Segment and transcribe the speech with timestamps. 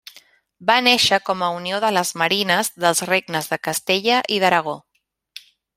[0.69, 4.79] Va néixer com a unió de les marines dels regnes de Castella i d'Aragó.